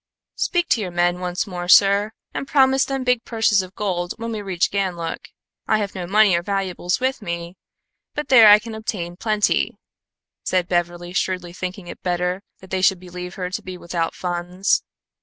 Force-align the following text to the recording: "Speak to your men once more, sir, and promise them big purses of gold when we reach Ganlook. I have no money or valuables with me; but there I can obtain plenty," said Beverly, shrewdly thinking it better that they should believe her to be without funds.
"Speak 0.33 0.67
to 0.69 0.81
your 0.81 0.89
men 0.89 1.19
once 1.19 1.45
more, 1.45 1.67
sir, 1.67 2.09
and 2.33 2.47
promise 2.47 2.85
them 2.85 3.03
big 3.03 3.23
purses 3.23 3.61
of 3.61 3.75
gold 3.75 4.15
when 4.17 4.31
we 4.31 4.41
reach 4.41 4.71
Ganlook. 4.71 5.29
I 5.67 5.77
have 5.77 5.93
no 5.93 6.07
money 6.07 6.35
or 6.35 6.41
valuables 6.41 6.99
with 6.99 7.21
me; 7.21 7.55
but 8.15 8.29
there 8.29 8.49
I 8.49 8.57
can 8.57 8.73
obtain 8.73 9.15
plenty," 9.15 9.77
said 10.43 10.67
Beverly, 10.67 11.13
shrewdly 11.13 11.53
thinking 11.53 11.85
it 11.85 12.01
better 12.01 12.41
that 12.61 12.71
they 12.71 12.81
should 12.81 12.99
believe 12.99 13.35
her 13.35 13.51
to 13.51 13.61
be 13.61 13.77
without 13.77 14.15
funds. 14.15 14.81